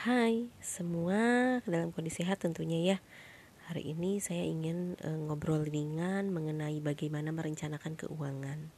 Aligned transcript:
Hai 0.00 0.48
semua 0.64 1.60
dalam 1.68 1.92
kondisi 1.92 2.24
sehat 2.24 2.40
tentunya 2.40 2.80
ya. 2.80 3.04
Hari 3.68 3.92
ini 3.92 4.16
saya 4.16 4.48
ingin 4.48 4.96
e, 4.96 5.08
ngobrol 5.28 5.60
ringan 5.60 6.32
mengenai 6.32 6.80
bagaimana 6.80 7.36
merencanakan 7.36 8.00
keuangan. 8.00 8.72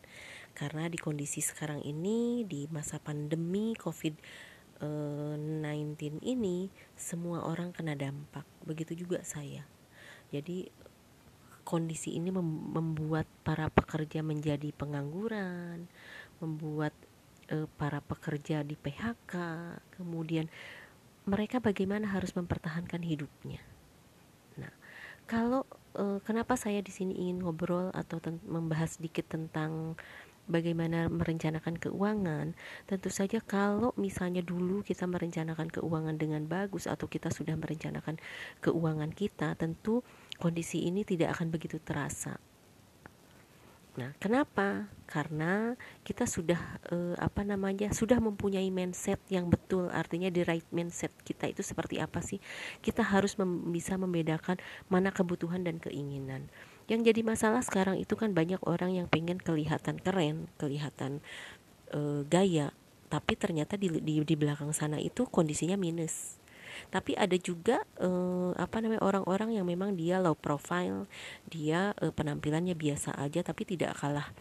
Karena 0.58 0.90
di 0.90 0.98
kondisi 0.98 1.38
sekarang 1.38 1.79
ini 1.87 2.43
di 2.43 2.66
masa 2.74 2.98
pandemi 2.98 3.71
COVID-19 3.79 6.27
ini 6.27 6.67
Semua 6.99 7.47
orang 7.47 7.71
kena 7.71 7.95
dampak. 7.95 8.43
Begitu 8.67 9.07
juga 9.07 9.23
saya. 9.23 9.63
Jadi 10.35 10.67
kondisi 11.63 12.19
ini 12.19 12.35
membuat 12.35 13.31
para 13.47 13.71
pekerja 13.71 14.27
menjadi 14.27 14.75
pengangguran 14.75 15.87
Membuat 16.43 16.91
e, 17.47 17.70
para 17.79 18.02
pekerja 18.02 18.66
di 18.66 18.75
PHK 18.75 19.39
Kemudian 19.95 20.51
mereka 21.25 21.62
bagaimana 21.62 22.11
harus 22.11 22.35
mempertahankan 22.35 23.03
hidupnya. 23.03 23.63
Nah, 24.59 24.73
kalau 25.30 25.63
e, 25.95 26.19
kenapa 26.27 26.59
saya 26.59 26.83
di 26.83 26.91
sini 26.91 27.15
ingin 27.15 27.47
ngobrol 27.47 27.95
atau 27.95 28.19
membahas 28.47 28.99
sedikit 28.99 29.30
tentang 29.30 29.95
bagaimana 30.51 31.07
merencanakan 31.07 31.79
keuangan, 31.79 32.59
tentu 32.91 33.09
saja 33.15 33.39
kalau 33.39 33.95
misalnya 33.95 34.43
dulu 34.43 34.83
kita 34.83 35.07
merencanakan 35.07 35.71
keuangan 35.71 36.19
dengan 36.19 36.51
bagus 36.51 36.91
atau 36.91 37.07
kita 37.07 37.30
sudah 37.30 37.55
merencanakan 37.55 38.19
keuangan 38.59 39.15
kita, 39.15 39.55
tentu 39.55 40.02
kondisi 40.43 40.83
ini 40.83 41.07
tidak 41.07 41.39
akan 41.39 41.55
begitu 41.55 41.79
terasa 41.79 42.43
Nah, 43.92 44.16
kenapa? 44.16 44.88
Karena 45.05 45.77
kita 46.01 46.24
sudah 46.24 46.80
eh, 46.88 47.16
apa 47.20 47.45
namanya? 47.45 47.92
sudah 47.92 48.16
mempunyai 48.24 48.73
mindset 48.73 49.20
yang 49.28 49.52
betul. 49.52 49.92
Artinya 49.92 50.32
the 50.32 50.48
right 50.48 50.65
mindset 50.73 51.12
kita 51.28 51.52
itu 51.52 51.60
seperti 51.60 52.01
apa 52.01 52.24
sih? 52.24 52.41
Kita 52.80 53.05
harus 53.05 53.37
mem 53.37 53.68
bisa 53.68 54.01
membedakan 54.01 54.57
mana 54.88 55.12
kebutuhan 55.12 55.60
dan 55.60 55.76
keinginan. 55.76 56.49
Yang 56.88 57.12
jadi 57.12 57.21
masalah 57.21 57.60
sekarang 57.60 58.01
itu 58.01 58.16
kan 58.16 58.32
banyak 58.32 58.65
orang 58.65 58.96
yang 58.96 59.07
pengen 59.12 59.37
kelihatan 59.37 60.01
keren, 60.01 60.49
kelihatan 60.56 61.21
eh, 61.93 62.24
gaya, 62.24 62.73
tapi 63.12 63.37
ternyata 63.37 63.77
di, 63.77 63.93
di 64.00 64.24
di 64.24 64.34
belakang 64.40 64.72
sana 64.72 64.96
itu 64.96 65.28
kondisinya 65.28 65.77
minus 65.77 66.41
tapi 66.88 67.14
ada 67.14 67.36
juga 67.38 67.84
uh, 68.00 68.56
apa 68.58 68.83
namanya 68.83 69.05
orang-orang 69.05 69.61
yang 69.61 69.66
memang 69.69 69.94
dia 69.94 70.19
low 70.19 70.34
profile 70.34 71.06
dia 71.47 71.92
uh, 72.00 72.11
penampilannya 72.11 72.74
biasa 72.74 73.14
aja 73.20 73.44
tapi 73.44 73.69
tidak 73.69 73.94
kalah 74.00 74.33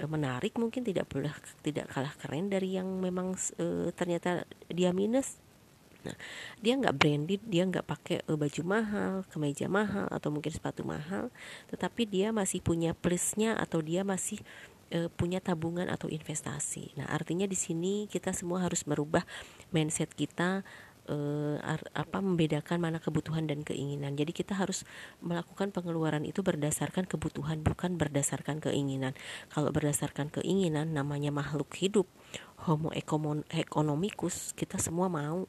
uh, 0.00 0.08
menarik 0.08 0.56
mungkin 0.58 0.82
tidak 0.82 1.06
boleh 1.06 1.30
tidak 1.62 1.92
kalah 1.92 2.14
keren 2.18 2.50
dari 2.50 2.74
yang 2.74 2.88
memang 2.98 3.36
uh, 3.60 3.92
ternyata 3.94 4.48
dia 4.72 4.90
minus 4.90 5.38
Nah, 6.06 6.16
dia 6.62 6.78
nggak 6.78 6.94
branded, 6.94 7.42
dia 7.50 7.66
nggak 7.66 7.82
pakai 7.82 8.22
uh, 8.30 8.38
baju 8.38 8.62
mahal, 8.62 9.12
kemeja 9.34 9.66
mahal 9.66 10.06
atau 10.14 10.30
mungkin 10.30 10.54
sepatu 10.54 10.86
mahal, 10.86 11.34
tetapi 11.66 12.06
dia 12.06 12.30
masih 12.30 12.62
punya 12.62 12.94
plusnya 12.94 13.58
atau 13.58 13.82
dia 13.82 14.06
masih 14.06 14.38
uh, 14.94 15.10
punya 15.18 15.42
tabungan 15.42 15.90
atau 15.90 16.06
investasi. 16.06 16.94
Nah, 16.94 17.10
artinya 17.10 17.50
di 17.50 17.58
sini 17.58 18.06
kita 18.06 18.30
semua 18.30 18.62
harus 18.62 18.86
merubah 18.86 19.26
mindset 19.74 20.14
kita 20.14 20.62
uh, 21.06 21.56
apa 21.94 22.18
membedakan 22.18 22.82
mana 22.82 22.98
kebutuhan 22.98 23.46
dan 23.46 23.62
keinginan. 23.62 24.14
Jadi 24.18 24.34
kita 24.34 24.58
harus 24.58 24.82
melakukan 25.22 25.70
pengeluaran 25.70 26.26
itu 26.26 26.42
berdasarkan 26.42 27.06
kebutuhan 27.06 27.62
bukan 27.62 27.98
berdasarkan 27.98 28.58
keinginan. 28.58 29.14
Kalau 29.50 29.70
berdasarkan 29.70 30.30
keinginan 30.30 30.92
namanya 30.92 31.30
makhluk 31.30 31.70
hidup, 31.78 32.06
homo 32.66 32.90
economicus, 33.50 34.52
kita 34.54 34.78
semua 34.78 35.06
mau. 35.06 35.46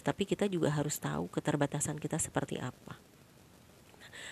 Tapi 0.00 0.24
kita 0.24 0.48
juga 0.48 0.72
harus 0.72 0.96
tahu 0.96 1.28
keterbatasan 1.28 2.00
kita 2.00 2.16
seperti 2.16 2.56
apa. 2.62 2.96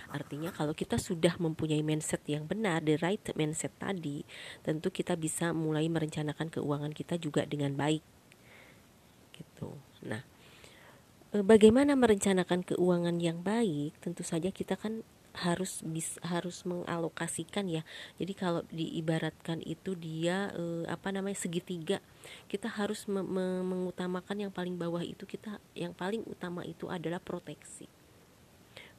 Artinya 0.08 0.48
kalau 0.48 0.72
kita 0.72 0.96
sudah 0.96 1.36
mempunyai 1.36 1.84
mindset 1.84 2.24
yang 2.24 2.48
benar, 2.48 2.80
the 2.80 2.96
right 3.04 3.20
mindset 3.36 3.76
tadi, 3.76 4.24
tentu 4.64 4.88
kita 4.88 5.12
bisa 5.20 5.52
mulai 5.52 5.84
merencanakan 5.92 6.48
keuangan 6.48 6.96
kita 6.96 7.20
juga 7.20 7.44
dengan 7.44 7.76
baik. 7.76 8.00
Gitu. 9.36 9.68
Nah, 10.08 10.24
Eh, 10.24 10.37
bagaimana 11.32 11.92
merencanakan 11.92 12.64
keuangan 12.64 13.16
yang 13.20 13.44
baik? 13.44 13.96
Tentu 14.00 14.24
saja 14.24 14.48
kita 14.48 14.80
kan 14.80 15.04
harus 15.38 15.86
bis, 15.86 16.18
harus 16.24 16.66
mengalokasikan 16.66 17.70
ya. 17.70 17.86
Jadi 18.18 18.32
kalau 18.34 18.66
diibaratkan 18.72 19.62
itu 19.62 19.94
dia 19.94 20.50
e, 20.56 20.88
apa 20.90 21.14
namanya 21.14 21.38
segitiga 21.38 22.02
kita 22.50 22.66
harus 22.66 23.06
me, 23.06 23.22
me, 23.22 23.62
mengutamakan 23.62 24.48
yang 24.48 24.52
paling 24.52 24.74
bawah 24.74 25.04
itu 25.04 25.28
kita 25.28 25.62
yang 25.78 25.94
paling 25.94 26.26
utama 26.26 26.66
itu 26.66 26.90
adalah 26.90 27.22
proteksi 27.22 27.86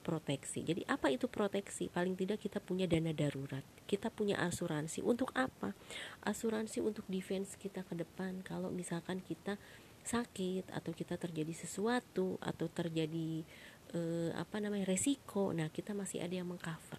proteksi. 0.09 0.65
Jadi 0.65 0.81
apa 0.89 1.13
itu 1.13 1.29
proteksi? 1.29 1.85
Paling 1.93 2.17
tidak 2.17 2.41
kita 2.41 2.57
punya 2.57 2.89
dana 2.89 3.13
darurat. 3.13 3.61
Kita 3.85 4.09
punya 4.09 4.41
asuransi. 4.41 5.05
Untuk 5.05 5.29
apa? 5.37 5.77
Asuransi 6.25 6.81
untuk 6.81 7.05
defense 7.05 7.53
kita 7.53 7.85
ke 7.85 7.93
depan. 7.93 8.41
Kalau 8.41 8.73
misalkan 8.73 9.21
kita 9.21 9.61
sakit 10.01 10.73
atau 10.73 10.89
kita 10.89 11.21
terjadi 11.21 11.53
sesuatu 11.53 12.41
atau 12.41 12.65
terjadi 12.65 13.45
eh, 13.93 14.31
apa 14.33 14.57
namanya 14.57 14.89
resiko 14.89 15.53
nah 15.53 15.69
kita 15.69 15.93
masih 15.93 16.25
ada 16.25 16.33
yang 16.33 16.49
mengcover. 16.49 16.97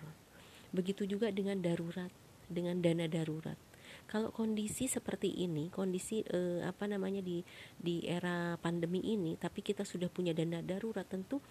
Begitu 0.70 1.10
juga 1.10 1.34
dengan 1.34 1.58
darurat 1.58 2.14
dengan 2.46 2.78
dana 2.78 3.10
darurat. 3.10 3.58
Kalau 4.06 4.30
kondisi 4.30 4.86
seperti 4.86 5.42
ini 5.42 5.70
kondisi 5.74 6.22
eh, 6.22 6.62
apa 6.62 6.86
namanya 6.86 7.18
di 7.22 7.42
di 7.74 8.06
era 8.06 8.54
pandemi 8.62 9.02
ini 9.02 9.34
tapi 9.34 9.66
kita 9.66 9.82
sudah 9.82 10.06
punya 10.06 10.30
dana 10.30 10.62
darurat 10.62 11.06
tentu 11.06 11.42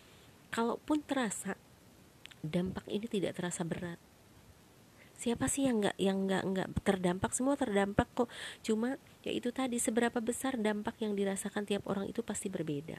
kalaupun 0.49 1.05
terasa 1.05 1.55
dampak 2.41 2.85
ini 2.89 3.05
tidak 3.05 3.37
terasa 3.37 3.61
berat. 3.67 3.99
Siapa 5.19 5.51
sih 5.51 5.67
yang 5.67 5.83
nggak 5.83 5.97
yang 5.99 6.17
nggak 6.25 6.43
nggak 6.47 6.67
terdampak? 6.87 7.35
Semua 7.35 7.59
terdampak 7.59 8.07
kok. 8.15 8.31
Cuma 8.63 8.95
ya 9.19 9.35
itu 9.35 9.51
tadi 9.51 9.75
seberapa 9.75 10.23
besar 10.23 10.55
dampak 10.55 10.95
yang 11.03 11.11
dirasakan 11.11 11.67
tiap 11.67 11.83
orang 11.91 12.07
itu 12.07 12.23
pasti 12.23 12.47
berbeda. 12.47 12.95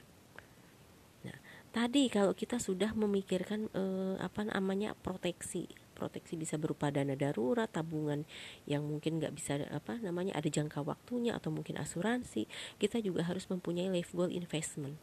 Nah 1.25 1.39
tadi 1.73 2.13
kalau 2.13 2.37
kita 2.37 2.61
sudah 2.61 2.93
memikirkan 2.93 3.73
eh, 3.73 4.17
apa 4.21 4.45
namanya 4.45 4.93
proteksi. 5.01 5.65
Proteksi 5.97 6.37
bisa 6.37 6.61
berupa 6.61 6.93
dana 6.93 7.17
darurat 7.17 7.69
tabungan 7.73 8.29
yang 8.69 8.85
mungkin 8.85 9.17
nggak 9.17 9.37
bisa 9.37 9.57
apa 9.73 9.97
namanya 10.01 10.37
ada 10.37 10.49
jangka 10.49 10.85
waktunya 10.85 11.37
atau 11.37 11.53
mungkin 11.53 11.77
asuransi 11.77 12.49
kita 12.81 13.05
juga 13.05 13.29
harus 13.29 13.45
mempunyai 13.53 13.93
life 13.93 14.17
goal 14.17 14.33
investment 14.33 14.97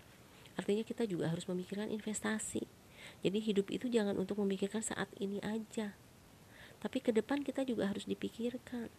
artinya 0.58 0.84
kita 0.84 1.06
juga 1.06 1.32
harus 1.32 1.46
memikirkan 1.46 1.88
investasi. 1.94 2.66
Jadi 3.24 3.40
hidup 3.40 3.72
itu 3.72 3.88
jangan 3.88 4.18
untuk 4.20 4.42
memikirkan 4.44 4.84
saat 4.84 5.08
ini 5.22 5.40
aja. 5.46 5.96
Tapi 6.78 6.98
ke 7.00 7.16
depan 7.16 7.42
kita 7.46 7.64
juga 7.64 7.90
harus 7.90 8.04
dipikirkan. 8.04 8.92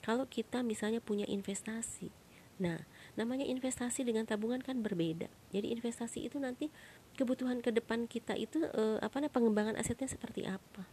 Kalau 0.00 0.24
kita 0.24 0.64
misalnya 0.64 1.02
punya 1.02 1.28
investasi 1.28 2.08
nah 2.60 2.76
namanya 3.16 3.48
investasi 3.48 4.04
dengan 4.04 4.28
tabungan 4.28 4.60
kan 4.60 4.84
berbeda. 4.84 5.32
Jadi 5.48 5.72
investasi 5.72 6.28
itu 6.28 6.36
nanti 6.36 6.68
kebutuhan 7.16 7.64
ke 7.64 7.72
depan 7.72 8.04
kita 8.04 8.36
itu 8.36 8.60
eh, 8.60 9.00
apa 9.00 9.16
namanya 9.16 9.32
pengembangan 9.32 9.74
asetnya 9.80 10.12
seperti 10.12 10.44
apa 10.44 10.84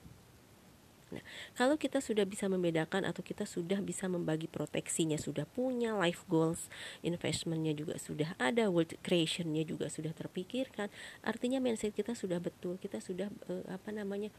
Nah, 1.18 1.26
kalau 1.58 1.82
kita 1.82 1.98
sudah 1.98 2.30
bisa 2.30 2.46
membedakan 2.46 3.02
atau 3.10 3.26
kita 3.26 3.50
sudah 3.50 3.82
bisa 3.82 4.06
membagi 4.06 4.46
proteksinya, 4.46 5.18
sudah 5.18 5.50
punya 5.50 5.98
life 5.98 6.22
goals, 6.30 6.70
investmentnya 7.02 7.74
juga 7.74 7.98
sudah 7.98 8.38
ada, 8.38 8.70
world 8.70 8.94
creationnya 9.02 9.66
juga 9.66 9.90
sudah 9.90 10.14
terpikirkan, 10.14 10.94
artinya 11.26 11.58
mindset 11.58 11.98
kita 11.98 12.14
sudah 12.14 12.38
betul, 12.38 12.78
kita 12.78 13.02
sudah 13.02 13.34
eh, 13.50 13.66
apa 13.66 13.90
namanya 13.90 14.30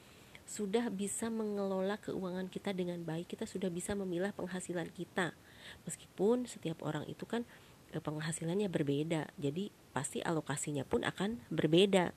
sudah 0.47 0.87
bisa 0.89 1.27
mengelola 1.28 1.99
keuangan 1.99 2.47
kita 2.47 2.71
dengan 2.71 3.03
baik, 3.03 3.34
kita 3.34 3.45
sudah 3.45 3.69
bisa 3.69 3.99
memilah 3.99 4.31
penghasilan 4.31 4.87
kita. 4.95 5.34
Meskipun 5.83 6.47
setiap 6.47 6.87
orang 6.87 7.03
itu 7.10 7.27
kan 7.27 7.43
eh, 7.91 7.99
penghasilannya 7.99 8.71
berbeda, 8.71 9.34
jadi 9.34 9.75
pasti 9.91 10.22
alokasinya 10.22 10.86
pun 10.86 11.03
akan 11.03 11.42
berbeda. 11.51 12.15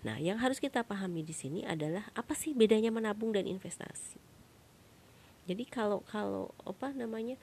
Nah, 0.00 0.16
yang 0.16 0.40
harus 0.40 0.58
kita 0.58 0.80
pahami 0.80 1.20
di 1.20 1.36
sini 1.36 1.60
adalah 1.66 2.08
apa 2.16 2.32
sih 2.32 2.56
bedanya 2.56 2.88
menabung 2.88 3.36
dan 3.36 3.44
investasi. 3.44 4.16
Jadi 5.50 5.64
kalau 5.66 6.04
kalau 6.06 6.54
apa 6.62 6.94
namanya 6.94 7.34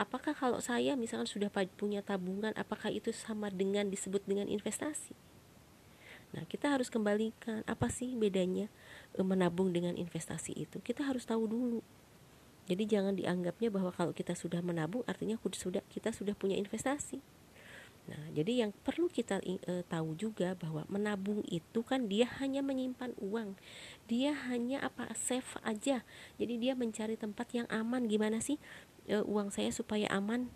apakah 0.00 0.32
kalau 0.32 0.58
saya 0.58 0.96
misalkan 0.96 1.28
sudah 1.28 1.52
punya 1.76 2.00
tabungan 2.00 2.56
apakah 2.56 2.88
itu 2.88 3.12
sama 3.12 3.52
dengan 3.52 3.92
disebut 3.92 4.24
dengan 4.24 4.48
investasi? 4.48 5.14
Nah, 6.34 6.42
kita 6.50 6.66
harus 6.74 6.90
kembalikan 6.90 7.62
apa 7.62 7.86
sih 7.86 8.18
bedanya 8.18 8.66
e, 9.14 9.22
menabung 9.22 9.70
dengan 9.70 9.94
investasi 9.94 10.66
itu. 10.66 10.82
Kita 10.82 11.06
harus 11.06 11.22
tahu 11.22 11.46
dulu. 11.46 11.80
Jadi 12.66 12.90
jangan 12.90 13.14
dianggapnya 13.14 13.70
bahwa 13.70 13.94
kalau 13.94 14.10
kita 14.10 14.34
sudah 14.34 14.58
menabung 14.64 15.06
artinya 15.06 15.38
sudah 15.38 15.84
kita 15.92 16.10
sudah 16.10 16.34
punya 16.34 16.58
investasi. 16.58 17.22
Nah, 18.04 18.28
jadi 18.36 18.66
yang 18.66 18.70
perlu 18.84 19.08
kita 19.08 19.40
e, 19.40 19.80
tahu 19.88 20.12
juga 20.12 20.52
bahwa 20.52 20.84
menabung 20.92 21.40
itu 21.48 21.80
kan 21.80 22.04
dia 22.04 22.28
hanya 22.36 22.60
menyimpan 22.60 23.16
uang. 23.16 23.56
Dia 24.12 24.36
hanya 24.52 24.84
apa 24.84 25.08
save 25.16 25.56
aja. 25.64 26.04
Jadi 26.36 26.54
dia 26.60 26.76
mencari 26.76 27.16
tempat 27.16 27.48
yang 27.56 27.64
aman. 27.72 28.04
Gimana 28.04 28.44
sih 28.44 28.60
e, 29.08 29.24
uang 29.24 29.48
saya 29.48 29.72
supaya 29.72 30.04
aman? 30.12 30.52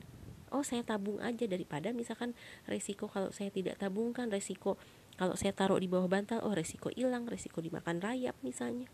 oh 0.52 0.64
saya 0.64 0.80
tabung 0.84 1.20
aja 1.20 1.44
daripada 1.44 1.92
misalkan 1.92 2.32
resiko 2.64 3.08
kalau 3.08 3.28
saya 3.32 3.52
tidak 3.52 3.76
tabungkan 3.76 4.32
resiko 4.32 4.80
kalau 5.20 5.36
saya 5.36 5.52
taruh 5.52 5.76
di 5.76 5.90
bawah 5.90 6.08
bantal 6.08 6.40
oh 6.44 6.56
resiko 6.56 6.88
hilang 6.94 7.28
resiko 7.28 7.60
dimakan 7.60 8.00
rayap 8.00 8.36
misalnya 8.40 8.88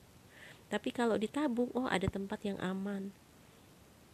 tapi 0.73 0.91
kalau 0.91 1.15
ditabung 1.15 1.71
oh 1.77 1.87
ada 1.87 2.11
tempat 2.11 2.43
yang 2.43 2.59
aman 2.59 3.15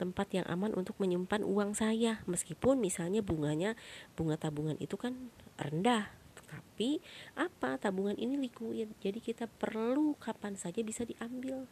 tempat 0.01 0.33
yang 0.33 0.49
aman 0.49 0.73
untuk 0.73 0.97
menyimpan 0.97 1.45
uang 1.45 1.77
saya. 1.77 2.25
Meskipun 2.25 2.81
misalnya 2.81 3.21
bunganya 3.21 3.77
bunga 4.17 4.41
tabungan 4.41 4.81
itu 4.81 4.97
kan 4.97 5.29
rendah. 5.61 6.09
Tapi 6.49 7.05
apa 7.37 7.77
tabungan 7.77 8.17
ini 8.17 8.41
likuid 8.41 8.97
jadi 9.05 9.21
kita 9.21 9.45
perlu 9.47 10.17
kapan 10.17 10.57
saja 10.57 10.81
bisa 10.81 11.05
diambil. 11.05 11.69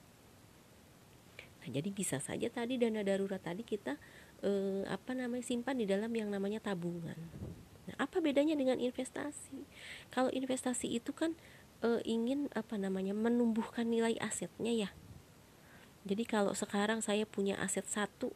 Nah 1.65 1.69
jadi 1.73 1.89
bisa 1.89 2.21
saja 2.21 2.47
tadi 2.53 2.77
dana 2.77 3.01
darurat 3.03 3.41
tadi 3.41 3.65
kita 3.65 3.97
eh, 4.45 4.85
apa 4.87 5.17
namanya 5.17 5.43
simpan 5.43 5.81
di 5.81 5.89
dalam 5.89 6.13
yang 6.13 6.29
namanya 6.29 6.61
tabungan. 6.63 7.17
Nah 7.91 7.97
apa 7.97 8.21
bedanya 8.21 8.55
dengan 8.55 8.79
investasi? 8.79 9.67
Kalau 10.15 10.31
investasi 10.31 10.93
itu 10.93 11.11
kan 11.11 11.35
eh, 11.83 12.05
ingin 12.07 12.47
apa 12.55 12.79
namanya 12.79 13.17
menumbuhkan 13.17 13.89
nilai 13.91 14.15
asetnya 14.23 14.71
ya 14.71 14.91
jadi 16.09 16.25
kalau 16.25 16.57
sekarang 16.57 17.05
saya 17.05 17.29
punya 17.29 17.61
aset 17.61 17.85
satu 17.85 18.33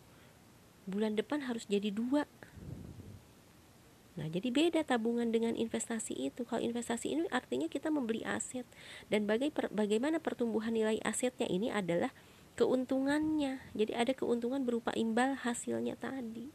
bulan 0.85 1.17
depan 1.17 1.49
harus 1.49 1.65
jadi 1.65 1.89
dua 1.89 2.29
Nah, 4.13 4.29
jadi 4.29 4.53
beda 4.53 4.85
tabungan 4.85 5.33
dengan 5.33 5.57
investasi 5.57 6.13
itu. 6.13 6.45
Kalau 6.45 6.61
investasi 6.61 7.17
ini 7.17 7.25
artinya 7.33 7.65
kita 7.65 7.89
membeli 7.89 8.21
aset 8.29 8.69
dan 9.09 9.25
bagai 9.25 9.49
per, 9.49 9.73
bagaimana 9.73 10.21
pertumbuhan 10.21 10.77
nilai 10.77 11.01
asetnya 11.01 11.49
ini 11.49 11.73
adalah 11.73 12.13
keuntungannya. 12.61 13.65
Jadi 13.73 13.93
ada 13.97 14.13
keuntungan 14.13 14.69
berupa 14.69 14.93
imbal 14.93 15.33
hasilnya 15.41 15.97
tadi. 15.97 16.53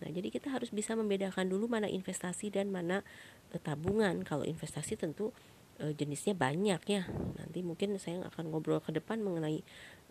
Nah, 0.00 0.08
jadi 0.08 0.32
kita 0.32 0.48
harus 0.48 0.72
bisa 0.72 0.96
membedakan 0.96 1.44
dulu 1.44 1.68
mana 1.68 1.84
investasi 1.84 2.48
dan 2.48 2.72
mana 2.72 3.04
e, 3.52 3.60
tabungan. 3.60 4.24
Kalau 4.24 4.48
investasi 4.48 4.96
tentu 4.96 5.36
e, 5.80 5.96
jenisnya 5.96 6.36
banyak 6.36 6.82
ya. 6.84 7.02
Nanti 7.40 7.64
mungkin 7.64 7.96
saya 7.96 8.28
akan 8.28 8.52
ngobrol 8.52 8.84
ke 8.84 8.92
depan 8.92 9.24
mengenai 9.24 9.64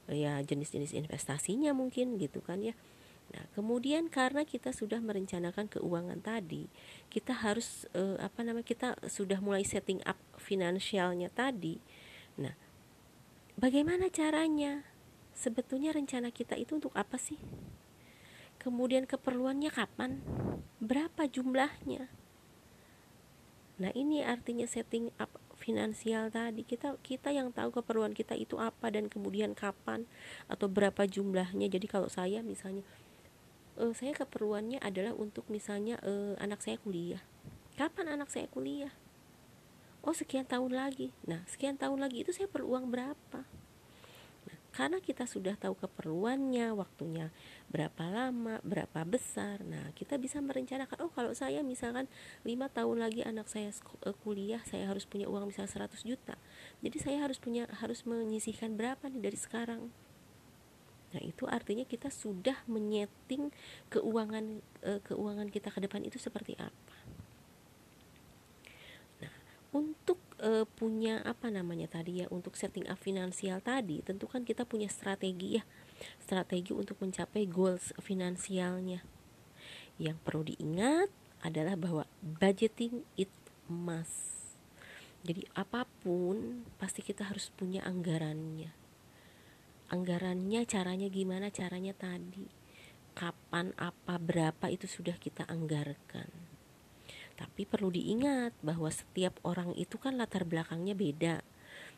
e, 0.09 0.11
ya 0.17 0.41
jenis-jenis 0.41 0.97
investasinya 0.97 1.71
mungkin 1.77 2.17
gitu 2.17 2.41
kan 2.41 2.65
ya. 2.65 2.73
Nah, 3.29 3.45
kemudian 3.53 4.09
karena 4.09 4.41
kita 4.41 4.73
sudah 4.73 4.97
merencanakan 4.97 5.69
keuangan 5.69 6.17
tadi, 6.17 6.65
kita 7.13 7.45
harus 7.45 7.85
eh, 7.93 8.17
apa 8.17 8.41
namanya? 8.41 8.65
Kita 8.65 8.97
sudah 9.05 9.37
mulai 9.37 9.61
setting 9.61 10.01
up 10.09 10.17
finansialnya 10.41 11.29
tadi. 11.29 11.77
Nah, 12.41 12.57
bagaimana 13.53 14.09
caranya? 14.09 14.81
Sebetulnya 15.37 15.93
rencana 15.93 16.33
kita 16.33 16.57
itu 16.57 16.75
untuk 16.81 16.91
apa 16.97 17.21
sih? 17.21 17.37
Kemudian 18.59 19.05
keperluannya 19.05 19.71
kapan? 19.71 20.19
Berapa 20.81 21.29
jumlahnya? 21.29 22.11
Nah, 23.79 23.91
ini 23.95 24.25
artinya 24.25 24.67
setting 24.67 25.13
up 25.15 25.31
finansial 25.59 26.31
tadi. 26.31 26.63
Kita 26.63 26.97
kita 27.03 27.35
yang 27.35 27.51
tahu 27.51 27.75
keperluan 27.75 28.15
kita 28.15 28.33
itu 28.33 28.55
apa 28.57 28.89
dan 28.89 29.11
kemudian 29.11 29.53
kapan 29.53 30.07
atau 30.47 30.71
berapa 30.71 31.05
jumlahnya. 31.05 31.67
Jadi 31.67 31.85
kalau 31.85 32.07
saya 32.07 32.39
misalnya 32.39 32.81
uh, 33.79 33.95
saya 33.95 34.11
keperluannya 34.13 34.83
adalah 34.83 35.15
untuk 35.15 35.47
misalnya 35.47 35.97
uh, 36.03 36.35
anak 36.37 36.59
saya 36.59 36.75
kuliah 36.83 37.23
kapan 37.79 38.19
anak 38.19 38.27
saya 38.27 38.45
kuliah 38.51 38.91
oh 40.03 40.11
sekian 40.11 40.43
tahun 40.43 40.75
lagi 40.75 41.15
nah 41.23 41.41
sekian 41.47 41.79
tahun 41.79 42.03
lagi 42.03 42.27
itu 42.27 42.35
saya 42.35 42.51
perlu 42.51 42.75
uang 42.75 42.91
berapa 42.91 43.47
karena 44.69 45.01
kita 45.01 45.25
sudah 45.25 45.57
tahu 45.57 45.73
keperluannya 45.75 46.71
waktunya 46.77 47.33
berapa 47.73 48.05
lama 48.09 48.61
berapa 48.61 49.01
besar. 49.05 49.65
Nah 49.65 49.89
kita 49.97 50.21
bisa 50.21 50.37
merencanakan 50.39 51.05
oh 51.05 51.11
kalau 51.13 51.33
saya 51.33 51.65
misalkan 51.65 52.05
lima 52.45 52.69
tahun 52.69 53.01
lagi 53.01 53.25
anak 53.25 53.49
saya 53.49 53.73
uh, 54.05 54.15
kuliah 54.21 54.61
saya 54.69 54.85
harus 54.85 55.09
punya 55.09 55.25
uang 55.25 55.49
misalnya 55.49 55.89
100 55.89 56.05
juta. 56.05 56.35
Jadi 56.85 56.97
saya 57.01 57.17
harus 57.25 57.41
punya 57.41 57.65
harus 57.81 58.05
menyisihkan 58.05 58.77
berapa 58.77 59.09
nih 59.09 59.21
dari 59.21 59.37
sekarang? 59.37 59.89
Nah, 61.09 61.21
itu 61.25 61.49
artinya 61.49 61.85
kita 61.89 62.13
sudah 62.13 62.53
menyeting 62.69 63.49
keuangan 63.89 64.61
e, 64.85 65.01
keuangan 65.01 65.49
kita 65.49 65.73
ke 65.73 65.81
depan 65.81 66.05
itu 66.05 66.21
seperti 66.21 66.53
apa. 66.61 66.97
Nah, 69.25 69.33
untuk 69.73 69.98
e, 70.39 70.65
punya 70.79 71.21
apa 71.27 71.51
namanya 71.51 71.91
tadi 71.91 72.23
ya, 72.23 72.27
untuk 72.33 72.55
setting 72.55 72.87
up 72.87 72.97
finansial 72.97 73.61
tadi, 73.61 74.01
tentu 74.01 74.25
kan 74.25 74.47
kita 74.47 74.63
punya 74.63 74.87
strategi 74.87 75.59
ya. 75.59 75.63
Strategi 76.23 76.71
untuk 76.73 76.97
mencapai 77.03 77.45
goals 77.45 77.91
finansialnya. 77.99 79.03
Yang 79.99 80.17
perlu 80.23 80.47
diingat 80.47 81.11
adalah 81.43 81.75
bahwa 81.75 82.03
budgeting 82.19 83.03
it 83.19 83.31
must. 83.67 84.55
Jadi 85.27 85.43
apa 85.53 85.83
pun 85.99 86.63
pasti 86.79 87.03
kita 87.03 87.27
harus 87.27 87.51
punya 87.51 87.83
anggarannya 87.83 88.79
anggarannya 89.89 90.69
caranya 90.69 91.09
gimana 91.09 91.49
caranya 91.49 91.97
tadi 91.97 92.45
kapan 93.17 93.73
apa 93.75 94.21
berapa 94.21 94.69
itu 94.69 94.85
sudah 94.85 95.17
kita 95.17 95.49
anggarkan 95.49 96.29
tapi 97.39 97.63
perlu 97.63 97.87
diingat 97.87 98.51
bahwa 98.59 98.91
setiap 98.91 99.39
orang 99.47 99.71
itu 99.79 99.95
kan 99.95 100.19
latar 100.19 100.43
belakangnya 100.43 100.91
beda. 100.91 101.39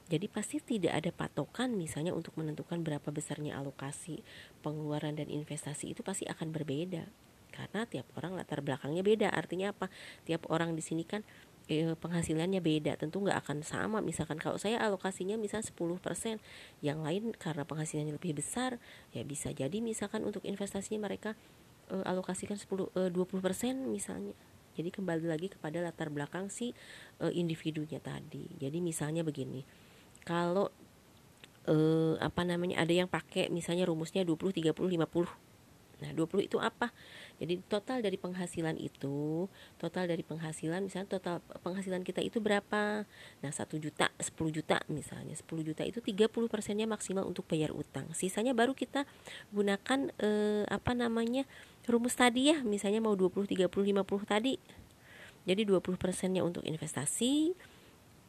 Jadi 0.06 0.30
pasti 0.30 0.62
tidak 0.62 1.02
ada 1.02 1.10
patokan 1.10 1.74
misalnya 1.74 2.14
untuk 2.14 2.38
menentukan 2.38 2.86
berapa 2.86 3.10
besarnya 3.10 3.58
alokasi 3.58 4.22
pengeluaran 4.62 5.18
dan 5.18 5.34
investasi 5.34 5.98
itu 5.98 6.06
pasti 6.06 6.30
akan 6.30 6.54
berbeda. 6.54 7.10
Karena 7.50 7.90
tiap 7.90 8.06
orang 8.22 8.38
latar 8.38 8.62
belakangnya 8.62 9.02
beda. 9.02 9.28
Artinya 9.34 9.74
apa? 9.74 9.90
Tiap 10.30 10.46
orang 10.54 10.78
di 10.78 10.84
sini 10.86 11.10
kan 11.10 11.26
eh, 11.66 11.98
penghasilannya 11.98 12.62
beda. 12.62 13.02
Tentu 13.02 13.26
nggak 13.26 13.42
akan 13.42 13.66
sama. 13.66 13.98
Misalkan 13.98 14.38
kalau 14.38 14.62
saya 14.62 14.78
alokasinya 14.78 15.42
misal 15.42 15.66
10% 15.66 16.38
yang 16.86 17.02
lain 17.02 17.34
karena 17.34 17.66
penghasilannya 17.66 18.14
lebih 18.14 18.38
besar 18.38 18.78
ya 19.10 19.26
bisa 19.26 19.50
jadi 19.50 19.82
misalkan 19.82 20.22
untuk 20.22 20.46
investasinya 20.46 21.02
mereka 21.10 21.34
eh, 21.90 22.06
alokasikan 22.06 22.62
10 22.62 22.94
eh, 22.94 23.10
20% 23.10 23.90
misalnya 23.90 24.38
jadi 24.78 24.90
kembali 24.90 25.26
lagi 25.28 25.52
kepada 25.52 25.84
latar 25.84 26.12
belakang 26.12 26.48
si 26.48 26.72
eh, 27.24 27.34
individunya 27.34 28.00
tadi 28.00 28.48
jadi 28.58 28.78
misalnya 28.80 29.22
begini 29.22 29.64
kalau 30.26 30.70
eh, 31.68 32.16
apa 32.20 32.42
namanya 32.44 32.82
ada 32.82 32.94
yang 32.94 33.10
pakai 33.10 33.48
misalnya 33.50 33.86
rumusnya 33.88 34.26
20 34.26 34.74
30 34.74 34.76
50 34.76 35.52
Nah, 36.02 36.12
20 36.18 36.50
itu 36.50 36.58
apa? 36.58 36.90
Jadi 37.42 37.58
total 37.66 38.06
dari 38.06 38.22
penghasilan 38.22 38.78
itu, 38.78 39.50
total 39.82 40.06
dari 40.06 40.22
penghasilan 40.22 40.86
misalnya 40.86 41.18
total 41.18 41.42
penghasilan 41.66 42.06
kita 42.06 42.22
itu 42.22 42.38
berapa? 42.38 43.10
Nah, 43.42 43.50
1 43.50 43.82
juta, 43.82 44.14
10 44.22 44.54
juta 44.54 44.78
misalnya. 44.86 45.34
10 45.34 45.66
juta 45.66 45.82
itu 45.82 46.06
30 46.06 46.30
persennya 46.46 46.86
maksimal 46.86 47.26
untuk 47.26 47.50
bayar 47.50 47.74
utang. 47.74 48.06
Sisanya 48.14 48.54
baru 48.54 48.78
kita 48.78 49.10
gunakan 49.50 50.14
eh, 50.22 50.70
apa 50.70 50.94
namanya? 50.94 51.50
rumus 51.90 52.14
tadi 52.14 52.54
ya, 52.54 52.62
misalnya 52.62 53.02
mau 53.02 53.18
20, 53.18 53.50
30, 53.50 53.66
50 53.66 54.06
tadi. 54.30 54.62
Jadi 55.50 55.66
20 55.66 55.98
persennya 55.98 56.46
untuk 56.46 56.62
investasi, 56.62 57.58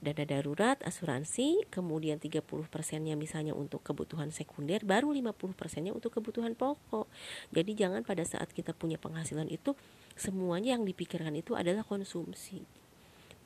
dana 0.02 0.26
darurat, 0.26 0.82
asuransi, 0.82 1.62
kemudian 1.70 2.18
30 2.18 2.42
persennya 2.66 3.14
misalnya 3.14 3.54
untuk 3.54 3.86
kebutuhan 3.86 4.34
sekunder, 4.34 4.82
baru 4.82 5.14
50 5.14 5.54
persennya 5.54 5.94
untuk 5.94 6.18
kebutuhan 6.18 6.58
pokok. 6.58 7.06
Jadi 7.54 7.78
jangan 7.78 8.02
pada 8.02 8.26
saat 8.26 8.50
kita 8.50 8.74
punya 8.74 8.98
penghasilan 8.98 9.46
itu 9.46 9.78
semuanya 10.18 10.74
yang 10.74 10.82
dipikirkan 10.82 11.38
itu 11.38 11.54
adalah 11.54 11.86
konsumsi. 11.86 12.66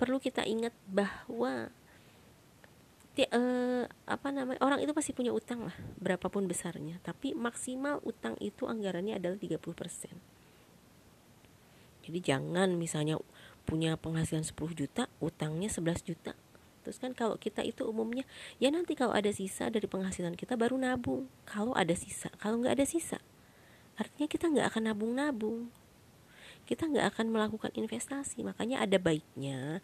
Perlu 0.01 0.17
kita 0.17 0.49
ingat 0.49 0.73
bahwa 0.89 1.69
eh, 3.17 3.85
apa 3.89 4.29
namanya 4.29 4.61
orang 4.61 4.85
itu 4.85 4.93
pasti 4.93 5.17
punya 5.17 5.33
utang 5.33 5.65
lah 5.65 5.77
berapapun 5.97 6.45
besarnya 6.45 7.01
tapi 7.01 7.33
maksimal 7.33 8.05
utang 8.05 8.37
itu 8.45 8.69
anggarannya 8.69 9.17
adalah 9.17 9.41
30% 9.41 9.57
jadi 12.05 12.19
jangan 12.21 12.77
misalnya 12.77 13.17
punya 13.65 13.97
penghasilan 13.97 14.45
10 14.45 14.53
juta 14.77 15.09
utangnya 15.19 15.73
11 15.73 16.05
juta 16.05 16.37
kan 16.95 17.11
kalau 17.11 17.35
kita 17.35 17.67
itu 17.67 17.83
umumnya 17.83 18.23
ya 18.63 18.71
nanti 18.71 18.95
kalau 18.95 19.11
ada 19.11 19.35
sisa 19.35 19.67
dari 19.67 19.91
penghasilan 19.91 20.39
kita 20.39 20.55
baru 20.55 20.79
nabung. 20.79 21.27
Kalau 21.43 21.75
ada 21.75 21.93
sisa 21.99 22.31
kalau 22.39 22.63
nggak 22.63 22.79
ada 22.79 22.87
sisa 22.87 23.19
artinya 23.97 24.29
kita 24.29 24.47
nggak 24.53 24.67
akan 24.71 24.83
nabung-nabung. 24.93 25.73
Kita 26.67 26.91
nggak 26.91 27.17
akan 27.17 27.27
melakukan 27.31 27.71
investasi. 27.75 28.43
Makanya 28.43 28.83
ada 28.83 28.99
baiknya 28.99 29.81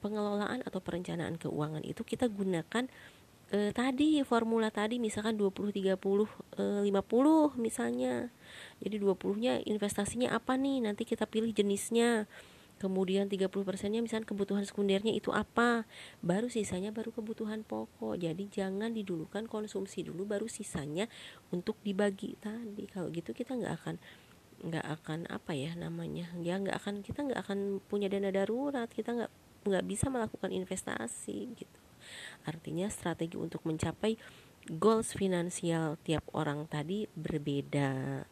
pengelolaan 0.00 0.64
atau 0.64 0.80
perencanaan 0.80 1.36
keuangan 1.36 1.84
itu 1.84 2.02
kita 2.02 2.26
gunakan 2.26 2.88
e, 3.52 3.70
tadi 3.76 4.18
formula 4.24 4.72
tadi 4.72 4.96
misalkan 4.96 5.36
20 5.36 5.76
30 5.76 6.00
e, 6.56 6.64
50 6.88 7.60
misalnya. 7.60 8.32
Jadi 8.80 8.96
20 8.98 9.44
nya 9.44 9.60
investasinya 9.62 10.32
apa 10.34 10.56
nih? 10.56 10.82
Nanti 10.82 11.04
kita 11.04 11.28
pilih 11.28 11.52
jenisnya 11.52 12.26
kemudian 12.82 13.30
30 13.30 13.46
persennya 13.62 14.02
misalnya 14.02 14.26
kebutuhan 14.26 14.66
sekundernya 14.66 15.14
itu 15.14 15.30
apa? 15.30 15.86
Baru 16.18 16.50
sisanya 16.50 16.90
baru 16.90 17.14
kebutuhan 17.14 17.62
pokok. 17.62 18.18
Jadi 18.18 18.50
jangan 18.50 18.90
didulukan 18.90 19.46
konsumsi 19.46 20.02
dulu 20.02 20.26
baru 20.26 20.50
sisanya 20.50 21.06
untuk 21.54 21.78
dibagi. 21.86 22.34
Tadi 22.42 22.90
kalau 22.90 23.14
gitu 23.14 23.30
kita 23.30 23.54
nggak 23.54 23.74
akan 23.78 23.96
nggak 24.62 24.86
akan 25.02 25.26
apa 25.26 25.58
ya 25.58 25.74
namanya 25.74 26.30
ya 26.38 26.54
nggak 26.54 26.78
akan 26.78 27.02
kita 27.02 27.26
nggak 27.26 27.40
akan 27.42 27.82
punya 27.90 28.06
dana 28.06 28.30
darurat 28.30 28.86
kita 28.86 29.10
nggak 29.10 29.32
nggak 29.66 29.84
bisa 29.86 30.06
melakukan 30.10 30.50
investasi 30.50 31.38
gitu. 31.54 31.80
Artinya 32.46 32.90
strategi 32.90 33.38
untuk 33.38 33.62
mencapai 33.62 34.18
goals 34.70 35.14
finansial 35.14 35.98
tiap 36.02 36.26
orang 36.34 36.66
tadi 36.66 37.06
berbeda. 37.14 38.22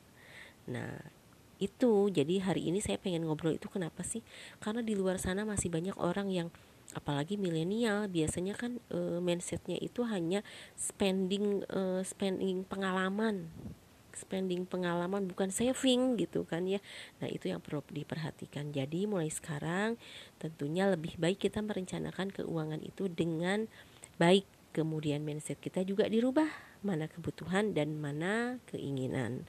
Nah 0.71 1.20
itu. 1.61 2.09
Jadi 2.09 2.41
hari 2.41 2.73
ini 2.73 2.81
saya 2.81 2.97
pengen 2.97 3.29
ngobrol 3.29 3.55
itu 3.55 3.69
kenapa 3.69 4.03
sih? 4.03 4.25
Karena 4.59 4.81
di 4.81 4.97
luar 4.97 5.21
sana 5.21 5.45
masih 5.45 5.69
banyak 5.69 5.95
orang 6.01 6.33
yang 6.33 6.49
apalagi 6.91 7.39
milenial 7.39 8.11
biasanya 8.11 8.59
kan 8.59 8.83
e, 8.91 9.23
mindsetnya 9.23 9.79
itu 9.79 10.03
hanya 10.09 10.43
spending 10.75 11.63
e, 11.71 12.03
spending 12.03 12.67
pengalaman. 12.67 13.47
Spending 14.11 14.67
pengalaman 14.67 15.31
bukan 15.31 15.55
saving 15.55 16.19
gitu 16.19 16.43
kan 16.43 16.67
ya. 16.67 16.83
Nah 17.23 17.31
itu 17.31 17.47
yang 17.47 17.63
perlu 17.63 17.81
diperhatikan. 17.89 18.75
Jadi 18.75 19.07
mulai 19.07 19.31
sekarang 19.31 19.97
tentunya 20.43 20.91
lebih 20.91 21.15
baik 21.17 21.47
kita 21.47 21.63
merencanakan 21.63 22.35
keuangan 22.35 22.83
itu 22.83 23.07
dengan 23.07 23.71
baik. 24.19 24.45
Kemudian 24.71 25.23
mindset 25.23 25.63
kita 25.63 25.87
juga 25.87 26.11
dirubah. 26.11 26.51
Mana 26.83 27.07
kebutuhan 27.07 27.77
dan 27.77 27.97
mana 28.01 28.57
keinginan 28.69 29.47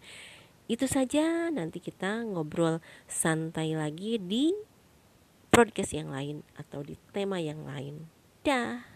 itu 0.71 0.87
saja. 0.87 1.51
Nanti 1.51 1.83
kita 1.83 2.23
ngobrol 2.23 2.79
santai 3.03 3.75
lagi 3.75 4.15
di 4.15 4.55
podcast 5.51 5.91
yang 5.91 6.07
lain 6.07 6.47
atau 6.55 6.79
di 6.79 6.95
tema 7.11 7.43
yang 7.43 7.67
lain. 7.67 8.07
Dah 8.47 8.90